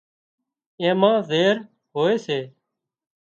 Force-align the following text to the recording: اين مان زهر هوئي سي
اين 0.81 0.93
مان 1.01 1.15
زهر 1.29 1.55
هوئي 1.93 2.15
سي 2.25 2.39